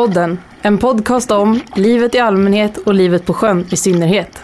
[0.00, 0.38] Sjöpodden.
[0.62, 4.42] en podcast om livet i allmänhet och livet på sjön i synnerhet.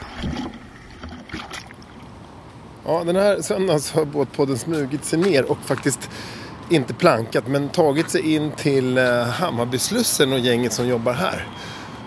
[2.85, 6.11] Ja, den här söndagen så har Båtpodden smugit sig ner och faktiskt
[6.71, 11.47] inte plankat men tagit sig in till eh, Hammarbyslussen och gänget som jobbar här.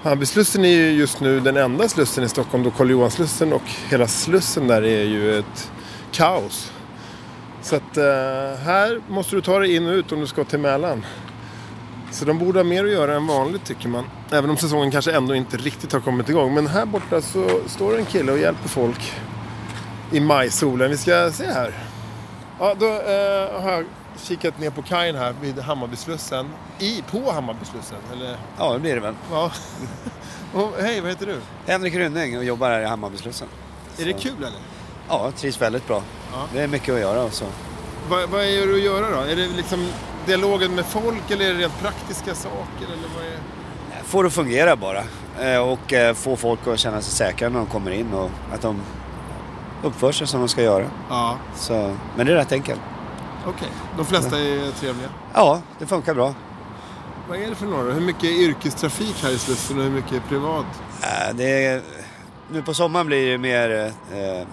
[0.03, 4.07] Hammarbyslussen är ju just nu den enda slussen i Stockholm då Karl Johanslussen och hela
[4.07, 5.71] slussen där är ju ett
[6.11, 6.71] kaos.
[7.61, 8.03] Så att eh,
[8.65, 11.03] här måste du ta dig in och ut om du ska till Mälaren.
[12.11, 14.05] Så de borde ha mer att göra än vanligt tycker man.
[14.31, 16.53] Även om säsongen kanske ändå inte riktigt har kommit igång.
[16.53, 19.13] Men här borta så står en kille och hjälper folk
[20.11, 20.91] i majsolen.
[20.91, 21.73] Vi ska se här.
[22.59, 23.85] Ja, då eh, har jag
[24.17, 26.49] kikat ner på kajen här vid Hammarbyslussen.
[26.79, 28.37] I, på Hammarbyslussen, eller?
[28.57, 29.15] Ja, det blir det väl.
[29.31, 29.51] Ja.
[30.53, 31.37] och, hej, vad heter du?
[31.65, 33.47] Henrik Rynning och jobbar här i Hammarbyslussen.
[33.99, 34.59] Är det kul eller?
[35.09, 36.03] Ja, jag trivs väldigt bra.
[36.33, 36.47] Ja.
[36.53, 37.45] Det är mycket att göra och så.
[38.09, 39.21] Vad, vad är det att göra då?
[39.31, 39.87] Är det liksom
[40.29, 42.85] dialogen med folk eller är det rent praktiska saker?
[42.85, 44.03] Eller vad är...
[44.03, 45.03] Få det att fungera bara.
[45.41, 48.61] Eh, Och eh, få folk att känna sig säkra när de kommer in och att
[48.61, 48.81] de
[49.83, 50.85] uppför sig som de ska göra.
[51.09, 52.81] Ja, Så, men det är rätt enkelt.
[53.47, 53.67] okej.
[53.97, 55.09] De flesta är trevliga.
[55.33, 56.33] Ja, det funkar bra.
[57.29, 57.93] Vad är det för några?
[57.93, 60.65] Hur mycket är yrkestrafik här i Slussen och hur mycket är privat?
[61.01, 61.81] Eh, Det är,
[62.51, 64.47] nu på sommaren blir det mer eh,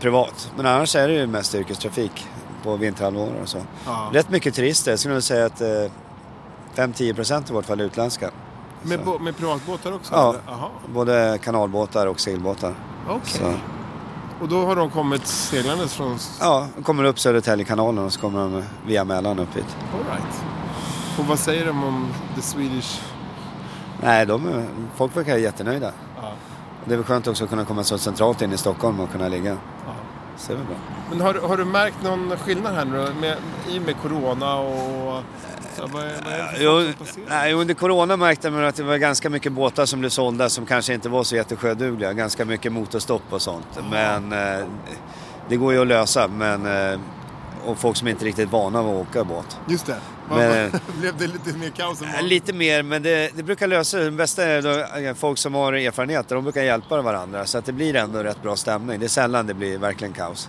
[0.00, 0.50] privat.
[0.56, 2.26] Men annars är det ju mest yrkestrafik
[2.62, 3.58] på vinterhalvåret och så.
[3.86, 4.10] Ja.
[4.12, 4.90] Rätt mycket turister.
[4.92, 5.66] Jag skulle nog säga att eh,
[6.74, 8.30] 5-10 procent i vart fall är utländska.
[8.82, 10.14] Med, bo- med privatbåtar också?
[10.14, 10.70] Ja.
[10.94, 12.74] Både kanalbåtar och segelbåtar.
[13.08, 13.20] okej.
[13.40, 13.52] Så,
[14.42, 16.18] Och då har de kommit seglandes från...
[16.40, 19.76] ja, de kommer upp Södertäljekanalen och så kommer de via Mälaren upp hit.
[19.94, 20.42] All right.
[21.18, 23.00] Och vad säger de om the Swedish...
[24.02, 24.64] Nej, de,
[24.96, 25.92] folk verkar jättenöjda.
[26.22, 26.32] Ja.
[26.84, 29.28] Det är väl skönt också att kunna komma så centralt in i Stockholm och kunna
[29.28, 29.50] ligga.
[29.86, 29.92] Ja.
[30.40, 30.76] Så det är bra.
[31.10, 33.08] Men har, har du märkt någon skillnad här nu?
[33.20, 33.36] Med,
[33.70, 35.22] i och med Corona och...
[35.76, 36.92] Så, vad, är, vad är det Jo,
[37.28, 40.66] nej, under Corona märkte man att det var ganska mycket båtar som blev sålda som
[40.66, 42.12] kanske inte var så jättesjödugliga.
[42.12, 43.78] Ganska mycket motorstopp och sånt.
[43.90, 44.66] Men eh,
[45.48, 46.28] det går ju att lösa.
[46.28, 47.00] Men, eh,
[47.66, 49.56] och folk som inte är riktigt vana vid att åka båt.
[49.68, 49.96] Just det.
[50.28, 52.30] Men- Blev det lite mer kaos än Eh, vanligt?
[52.30, 54.04] Lite mer, men det, det brukar lösa sig.
[54.04, 56.34] Det bästa är då, eh, folk som har erfarenheter.
[56.34, 57.46] De brukar hjälpa varandra.
[57.46, 59.00] Så att det blir ändå rätt bra stämning.
[59.00, 60.48] Det är sällan det blir verkligen kaos.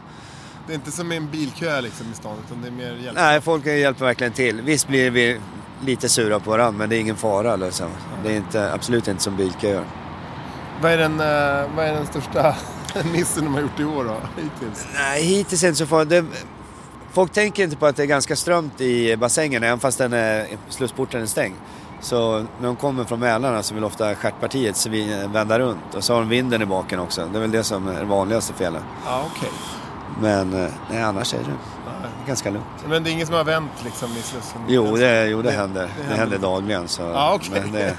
[0.68, 3.16] Det är inte som en bilkö liksom i stan utan det är mer hjälp.
[3.18, 4.62] Nej, folk hjälper verkligen till.
[4.62, 5.40] Visst blir vi
[5.86, 7.56] lite sura på varandra, men det är ingen fara.
[7.56, 7.88] Liksom.
[8.24, 9.84] Det är inte, absolut inte som bilköer.
[10.82, 12.56] Vad, är den, eh, vad är den största
[13.14, 14.18] missen de har gjort i år då?
[14.42, 14.86] Hittills?
[14.94, 16.26] Nej, hittills är det inte så farligt.
[17.14, 20.48] Folk tänker inte på att det är ganska strömt i bassängen, även fast den är,
[20.70, 21.56] slussporten är stängd.
[22.02, 24.86] Så när de kommer från Mälarna så vill ofta stjärtpartiet
[25.34, 25.96] vända runt.
[25.96, 27.26] Och så har de vinden i baken också.
[27.32, 28.82] Det är väl det som är det vanligaste felet.
[29.06, 29.50] Ja, okej.
[30.22, 31.46] Men eh, nej, annars är det
[32.28, 32.66] ganska lugnt.
[32.88, 34.62] Men det är ingen som har vänt liksom i Slussen?
[34.68, 35.82] Jo, det, jo, det, Det- händer.
[35.82, 36.18] det händer.
[36.18, 36.88] händer dagligen.
[36.88, 37.62] Så, Ja, okej.
[37.64, 37.98] men, det,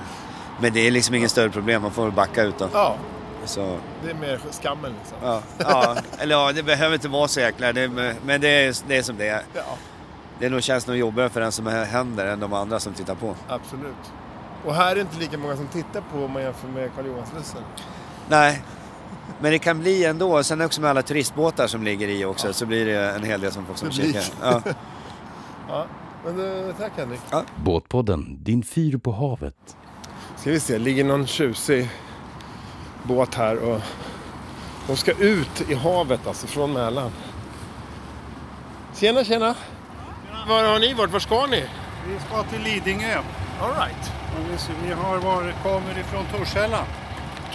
[0.61, 1.83] men det är liksom ingen större problem.
[1.83, 2.69] Man får backa ut då.
[2.72, 2.97] Ja,
[3.44, 5.19] Så, det är mer skammen liksom.
[5.22, 7.72] ja, ja, eller ja, det behöver inte vara så jäkla.
[7.72, 7.88] Det,
[8.25, 9.42] men det är, det är som det är.
[9.54, 9.62] Ja,
[10.38, 13.14] Det är nog, känns nog jobbigare för den som händer än de andra som tittar
[13.14, 13.34] på.
[13.48, 14.12] absolut.
[14.64, 17.06] Och här är det inte lika många som tittar på om man jämför med Karl
[17.06, 17.62] Johanslussen.
[18.28, 18.62] Nej,
[19.41, 20.42] men det kan bli ändå.
[20.44, 23.53] Sen också med alla turistbåtar som ligger i också så blir det en hel del
[23.53, 24.06] som, som Publik.
[24.06, 24.24] kikar.
[24.42, 24.62] Ja.
[25.69, 25.86] Ja,
[26.24, 27.20] men eh, tack Henrik.
[27.56, 29.76] Båtpodden, din fyr på havet.
[30.36, 31.88] Ska vi se, ligger någon tjusig
[33.03, 33.81] båt här och
[34.87, 37.11] de ska ut i havet alltså från Mälaren.
[38.97, 39.55] Tjena, tjena.
[40.49, 41.13] Var har ni varit?
[41.13, 41.65] Var ska ni?
[42.07, 43.19] Vi ska till Lidingö.
[43.63, 44.13] All right.
[44.87, 46.85] Vi- har varit, kommer ifrån Torshälla.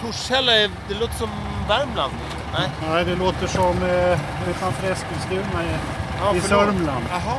[0.00, 1.28] Torshälla, är- det låter som
[1.68, 2.12] Värmland.
[2.52, 2.70] Nej.
[2.88, 4.20] Nej, det låter som eh,
[4.50, 5.76] utanför Eskilstuna i,
[6.20, 6.40] Ja, i.
[6.40, 7.04] Sörmland.
[7.10, 7.38] Jaha.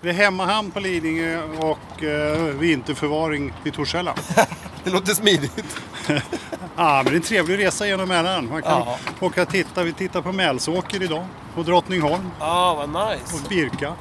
[0.00, 4.14] Vi är hemmahamn på Lidingö och eh, vinterförvaring i Torshälla.
[4.84, 5.76] Det låter smidigt.
[6.76, 8.48] Ja, men det är en trevlig resa genom Mälaren.
[8.50, 8.98] Man kan Ja.
[9.20, 9.82] åka och titta.
[9.82, 11.26] Vi tittar på Mälsåker idag.
[11.54, 13.34] På Drottningholm Ja, vad nice.
[13.36, 13.92] och Birka.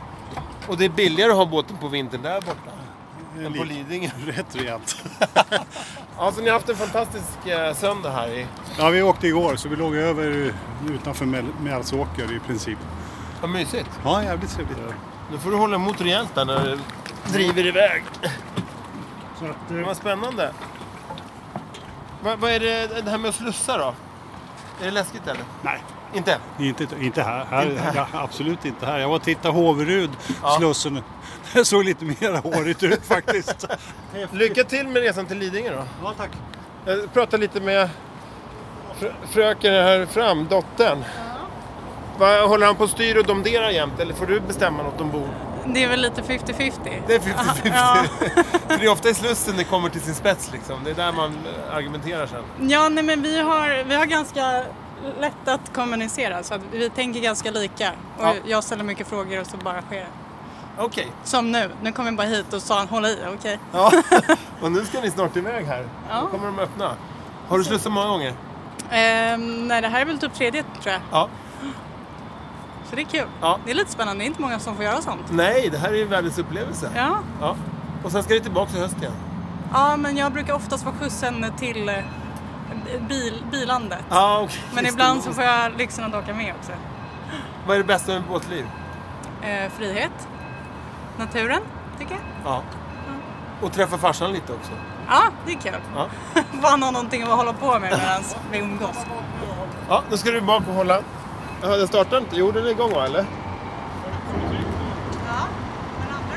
[0.68, 2.72] Och det är billigare att ha båten på vintern där borta.
[3.46, 4.10] Än på Li- Lidingö.
[4.26, 4.96] Rätt rejält.
[6.18, 8.48] Alltså ni har haft en fantastisk eh, söndag här i...
[8.78, 10.54] Ja, vi åkte igår så vi låg över
[10.90, 12.78] utanför Mäl- Mälsåker i princip.
[13.42, 13.90] Vad mysigt.
[14.04, 14.78] Ja, jävligt trevligt.
[15.32, 16.80] Nu får du hålla emot rejält där när du
[17.34, 18.04] driver iväg.
[19.40, 20.54] Så att, eh, Vad spännande.
[22.24, 23.94] Vad, vad är det, det här med att slussa då?
[24.82, 25.42] Är det läskigt eller?
[25.62, 25.84] nej,
[26.14, 26.38] Inte?
[26.60, 27.46] Inte, inte här.
[27.46, 27.94] här, Inte här.
[27.96, 29.00] Ja, absolut inte här.
[29.00, 30.10] Jag var och tittade Håverud,
[30.42, 30.56] Ja.
[30.58, 31.04] Slussen.
[31.54, 33.68] Det såg lite mer hårigt ut faktiskt.
[34.32, 35.84] Lycka till med resan till Lidingö då.
[36.04, 36.30] Ja, tack.
[36.86, 37.90] Jag pratade lite med
[39.00, 41.04] frö, fröken här fram, dottern.
[42.18, 45.30] Vad, håller han på och styr och domderar jämt eller får du bestämma något ombord?
[45.66, 47.02] Det är väl lite 50-50.
[47.08, 47.72] Det är 50-50.
[47.76, 48.04] Ja.
[48.68, 50.84] För det är ofta i Slussen det kommer till sin spets liksom.
[50.84, 51.38] Det är där man
[51.72, 52.70] argumenterar sen.
[52.70, 54.64] Ja, nej men vi har, vi har ganska
[55.20, 57.92] lätt att kommunicera så att vi tänker ganska lika.
[58.18, 58.34] Och Ja.
[58.46, 60.08] jag ställer mycket frågor och så bara sker det.
[60.78, 61.08] Okej.
[61.24, 63.60] Som nu, nu kom jag bara hit och sa han håll i, okej.
[63.72, 63.92] Ja.
[64.62, 65.88] och nu ska ni snart iväg här.
[66.10, 66.22] Ja.
[66.22, 66.92] Då kommer de öppna.
[67.48, 68.34] Har du slussat många gånger?
[68.92, 71.02] Ehm, nej, det här är väl typ tredje tror jag.
[71.12, 71.28] Ja.
[72.92, 73.28] Så det är kul.
[73.42, 73.60] Ja.
[73.66, 75.22] Det är lite spännande, det är inte många som får göra sånt.
[75.30, 76.92] Nej, det här är ju världens upplevelse.
[76.96, 77.56] Ja, Ja.
[78.04, 79.14] Och sen ska ni tillbaka till höst igen.
[79.74, 81.96] ja men jag brukar oftast vara skjutsen till eh,
[83.08, 84.00] bil, bilandet.
[84.10, 84.62] Ja, okej.
[84.74, 86.72] Men ibland så får jag lyxen att åka med också.
[87.68, 88.66] Vad är det bästa med båtliv?
[89.42, 90.28] Eh, frihet.
[91.18, 91.62] Naturen,
[92.00, 92.22] tycker jag.
[92.46, 92.62] Ja.
[93.62, 94.72] Och träffa farsan lite också.
[95.08, 95.82] Ja, det är kul.
[95.96, 96.08] Ja.
[96.70, 98.98] Ha någonting att hålla på med medan vi umgås.
[99.90, 101.02] Ja, nu ska du bak och hålla.
[101.64, 102.36] Ja, den startar inte.
[102.36, 103.26] Jo, den är igång va, eller?
[105.28, 105.48] Ja,
[106.00, 106.36] men andra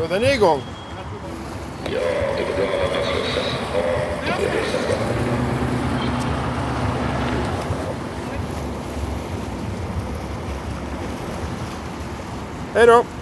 [0.00, 0.62] Jo, den är igång.
[12.74, 13.15] Hej då!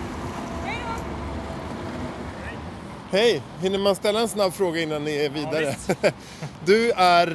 [3.14, 3.42] Hej!
[3.60, 5.74] Hinner man ställa en snabb fråga innan ni är vidare?
[6.64, 7.26] du är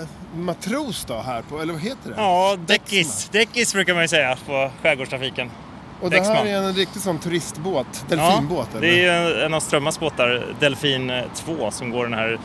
[0.00, 0.06] eh,
[0.36, 2.14] matros då här på, eller vad heter det?
[2.16, 3.28] Ja, däckis.
[3.32, 5.50] Däckis brukar man ju säga på skärgårdstrafiken.
[6.00, 8.88] Och det här är en riktig sån turistbåt, delfinbåt ja, eller?
[8.88, 12.38] det är en av Strömmas båtar, Delfin 2, som går den här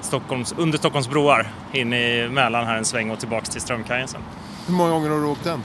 [0.00, 4.20] Stockholms, under Stockholms broar in i Mälaren här en sväng och tillbaks till Strömkajen sen.
[4.66, 5.62] Hur många gånger har du åkt den?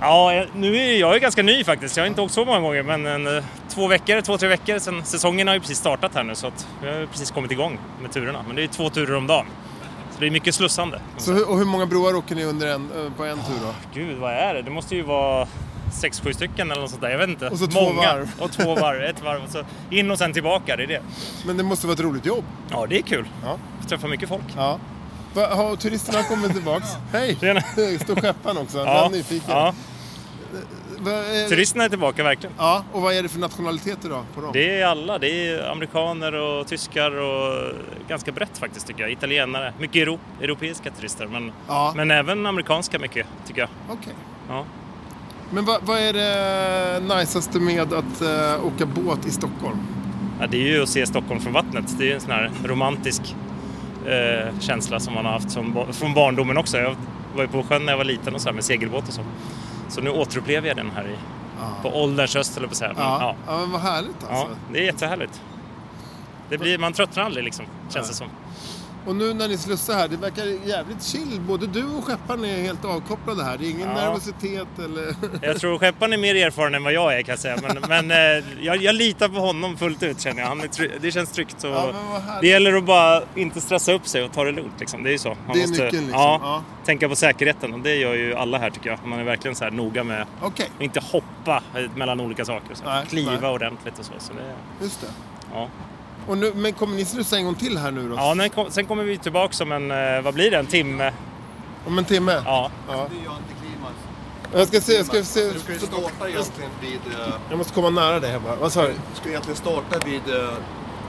[0.00, 1.96] Ja, nu är jag är ganska ny faktiskt.
[1.96, 4.78] Jag har inte åkt så många gånger, men en, eh, två veckor, två, tre veckor
[4.78, 7.50] sen säsongen har ju precis startat här nu så att vi har ju precis kommit
[7.50, 8.44] igång med turerna.
[8.46, 9.46] Men det är två turer om dagen.
[10.14, 11.00] Så det är mycket slussande.
[11.16, 13.74] Så, hur- och hur många broar åker ni under en, eh, på en tur då?
[13.94, 14.62] Gud, vad är det?
[14.62, 15.48] Det måste ju vara
[16.00, 17.10] sex, sju stycken eller något sånt där.
[17.10, 17.48] Jag vet inte.
[17.48, 18.14] Och så två Många.
[18.14, 18.28] varv.
[18.38, 19.02] Och två varv.
[19.02, 20.76] Ett varv och så in och sen tillbaka.
[20.76, 21.02] Det är det.
[21.46, 22.44] Men det måste vara ett roligt jobb.
[22.70, 23.28] Ja, det är kul.
[23.44, 23.56] Ja.
[23.88, 24.44] Träffa mycket folk.
[24.56, 24.78] Ja.
[25.38, 26.86] Va, har turisterna kommit tillbaks?
[27.12, 27.36] Hej!
[27.40, 27.60] Tjena.
[28.00, 29.50] Står skepparen också, Ja, är nyfiken.
[29.50, 29.74] ja.
[31.00, 32.54] Va, är, Turisterna är tillbaka verkligen.
[32.58, 34.50] ja, och vad är det för nationaliteter då på dem?
[34.52, 35.18] Det är alla.
[35.18, 37.72] Det är amerikaner och tyskar och
[38.08, 39.12] ganska brett faktiskt tycker jag.
[39.12, 39.72] Italienare.
[39.78, 41.26] Mycket euro, europeiska turister.
[41.26, 41.92] Men, Ja.
[41.96, 43.68] men även amerikanska mycket tycker jag.
[43.90, 44.12] Okej.
[44.48, 44.64] Ja.
[45.50, 49.78] Men vad, vad är det najsaste med att eh, åka båt i Stockholm?
[50.40, 51.84] Ja, det är ju att se Stockholm från vattnet.
[51.98, 53.22] Det är ju en sån här romantisk
[54.12, 56.78] eh, känsla som man har haft som, från barndomen också.
[56.78, 56.96] Jag
[57.36, 59.22] var ju på sjön när jag var liten och så här med segelbåt och så.
[59.88, 61.16] Så nu återupplever jag den här i,
[61.82, 62.92] på ålderns höst eller på att säga.
[62.92, 63.18] Men, Ja.
[63.20, 63.34] ja.
[63.46, 63.58] ja.
[63.60, 64.56] men vad härligt Ja, alltså.
[64.72, 65.42] det är jättehärligt.
[66.50, 68.26] Det blir, man tröttnar aldrig liksom, känns det som.
[69.08, 71.40] Och nu när ni slussar här, det verkar jävligt chill.
[71.40, 73.58] Både du och skepparen är helt avkopplade här.
[73.58, 73.94] Det är ingen Ja.
[73.94, 75.14] nervositet eller...
[75.42, 77.56] Jag tror skepparen är mer erfaren än vad jag är kan jag säga.
[77.62, 80.48] Men, men eh, jag, jag litar på honom fullt ut känner jag.
[80.48, 81.64] Han är det känns tryggt.
[81.64, 81.92] Och Ja,
[82.40, 84.80] det gäller att bara inte stressa upp sig och ta det lugnt.
[84.80, 85.02] Liksom.
[85.02, 85.28] Det är ju så.
[85.28, 86.10] Man Det är nyckeln, liksom.
[86.12, 86.62] Ja, Ja.
[86.84, 88.98] Tänka på säkerheten och det gör ju alla här tycker jag.
[89.04, 91.62] Man är verkligen så här noga med Okej, att inte hoppa
[91.94, 92.74] mellan olika saker.
[92.74, 92.84] Så.
[92.84, 93.50] Nej, Kliva nej.
[93.50, 94.12] ordentligt och så.
[94.18, 95.06] så det, just det.
[95.54, 95.68] ja.
[96.26, 98.14] Och nu, men kommer ni slussa en gång till här nu då?
[98.16, 101.12] Ja, men kom, sen kommer vi tillbaka om en, eh, vad blir det, en timme?
[101.86, 102.42] Om en timme?
[102.44, 102.70] Ja.
[102.88, 102.92] Ja.
[102.94, 103.94] Det är ju antiklimax.
[104.52, 105.52] Jag ska se, jag ska se.
[105.52, 107.00] Du ska ju starta egentligen vid...
[107.20, 108.56] eh, Jag måste komma nära dig här bara.
[108.56, 108.88] Vad sa du?
[108.88, 110.48] Du ska egentligen starta vid eh,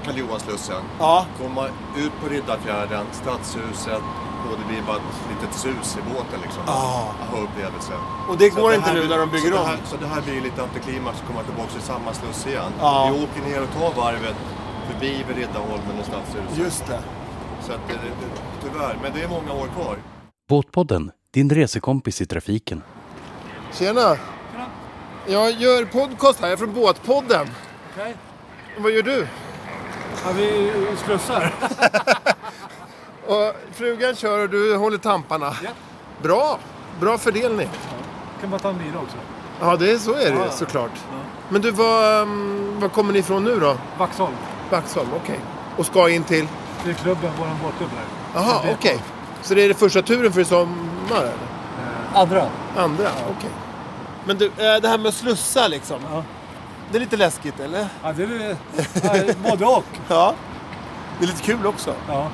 [0.06, 0.82] Karl Johanslussen.
[1.00, 1.26] Ja.
[1.42, 1.66] Komma
[1.98, 4.02] ut på Riddarfjärden, Stadshuset
[4.52, 6.64] och det blir bara ett litet sus i båten liksom.
[6.68, 7.14] Ja.
[7.24, 7.94] Aha-upplevelse.
[8.30, 9.68] Och det går det inte nu när de bygger så det om?
[9.68, 12.72] här, Så det här blir lite antiklimax att komma tillbaka till samma sluss igen.
[12.80, 13.12] Ja.
[13.14, 14.36] Vi åker ner och tar varvet
[14.94, 16.58] förbi vid Riddarholmen och Stadshuset.
[16.58, 17.00] Just det.
[17.62, 17.80] Så att
[18.64, 19.98] tyvärr, men det är många år kvar.
[20.50, 22.84] Båtpodden, din resekompis i trafiken.
[23.74, 24.18] Tjena!
[25.28, 27.48] Jag gör podcast här, jag är från Båtpodden.
[27.94, 28.16] Okej.
[28.78, 29.28] Vad gör du?
[30.26, 30.72] Ja, vi
[31.06, 31.54] slussar.
[33.28, 35.54] Och frugan kör och du håller tamparna.
[35.64, 35.70] Ja.
[36.22, 36.60] Bra!
[37.00, 37.70] Bra fördelning.
[38.42, 39.18] kan bara ta en bira också.
[39.60, 40.52] Ja, det är, så är det Ja, ja.
[40.52, 40.92] såklart.
[41.50, 43.78] Men du, var, um, var kommer ni ifrån nu då?
[43.98, 44.34] Vaxholm.
[44.72, 45.40] Vaxholm, okej.
[45.78, 46.48] Och ska in till?
[46.84, 48.42] Det är klubben, vår båtklubb här.
[48.42, 49.00] Jaha, Det okej.
[49.42, 50.76] Så det är det första turen för i sommar?
[51.12, 51.34] Eller?
[52.14, 52.46] Andra.
[52.78, 53.50] Andra, okej.
[54.26, 55.98] Men du, eh, det här med att slussa liksom.
[56.12, 56.24] Ja.
[56.92, 57.88] Det är lite läskigt, eller?
[58.04, 58.58] Ja, det är
[59.04, 59.84] ja, både och.
[60.08, 60.34] Ja.
[61.20, 61.94] Det är lite kul också.
[62.08, 62.28] Ja.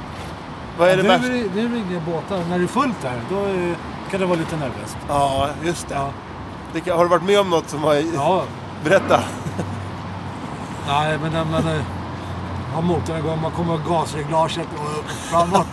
[0.77, 1.27] Vad är det nu, värsta?
[1.27, 2.43] är det, nu det inga båtar.
[2.49, 3.75] När det är fullt här, då är,
[4.11, 4.97] kan det vara lite nervöst.
[5.07, 5.95] Ja, just det.
[5.95, 6.09] Ja.
[6.73, 7.95] det kan, har du varit med om något som har...
[8.15, 8.43] Ja.
[8.83, 9.19] Berätta.
[10.87, 11.63] Nej, men när man,
[12.75, 13.41] ha motorn igång.
[13.41, 15.67] Man kommer ha gasreglaget och framåt.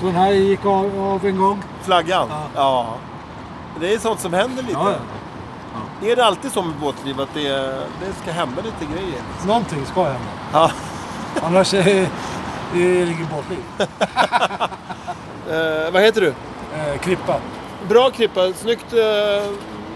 [0.00, 1.62] Så den här gick av, av en gång.
[1.82, 2.28] Flaggan?
[2.30, 2.42] Ja.
[2.54, 2.94] ja.
[3.80, 4.74] Det är sånt som händer lite.
[4.78, 6.08] Ja, ja.
[6.08, 7.48] Är det alltid så med båtliv att det,
[8.00, 9.22] det ska hända lite grejer?
[9.46, 10.18] Någonting ska hända.
[10.52, 10.70] Ja.
[11.42, 13.62] Annars är det inget båtliv.
[15.50, 16.28] Eh, vad heter du?
[16.76, 17.36] Eh, krippa.
[17.88, 18.52] Bra Krippa.
[18.52, 19.50] Snyggt, eh,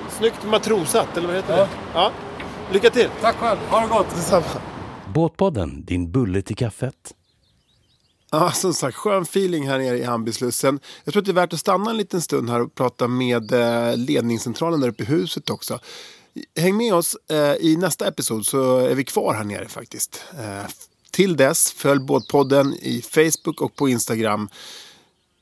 [0.08, 1.62] snyggt matrosat, eller vad heter Ja.
[1.62, 1.68] det?
[1.94, 2.10] Ja.
[2.70, 3.08] Lycka till!
[3.22, 3.58] Tack själv.
[3.70, 4.06] Ha det gott.
[4.14, 4.44] Detsamma.
[5.12, 7.14] Båtpodden, din bulle till kaffet.
[8.30, 10.80] Ja, som sagt, skön feeling här nere i Hammarbyslussen.
[11.04, 13.52] Jag tror att det är värt att stanna en liten stund här och prata med
[13.52, 15.78] eh, ledningscentralen där uppe i huset också.
[16.56, 20.24] Häng med oss eh, i nästa episod så är vi kvar här nere faktiskt.
[20.38, 20.70] Eh,
[21.10, 24.48] till dess, följ Båtpodden i Facebook och på Instagram.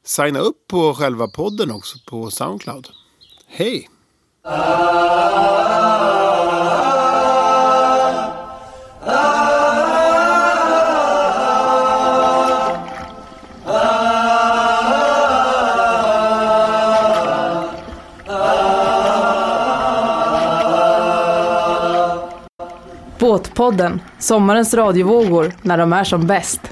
[0.04, 2.88] Signa upp på själva podden också på Soundcloud.
[3.46, 3.88] Hej!
[23.38, 26.67] Båtpodden, sommarens radiovågor när de är som bäst.